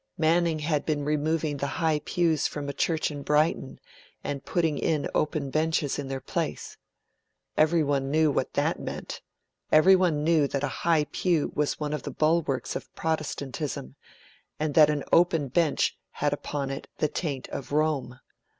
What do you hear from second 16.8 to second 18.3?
the taint of Rome.